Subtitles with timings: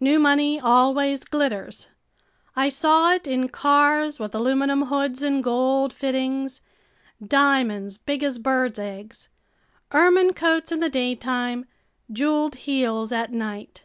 [0.00, 1.88] New money always glitters.
[2.54, 6.60] I saw it in cars with aluminum hoods and gold fittings,
[7.26, 9.30] diamonds big as birds' eggs,
[9.90, 11.64] ermine coats in the daytime
[12.12, 13.84] jeweled heels at night.